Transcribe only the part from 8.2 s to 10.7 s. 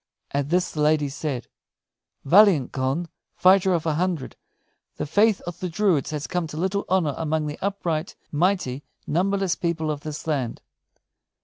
mighty, numberless people of this land.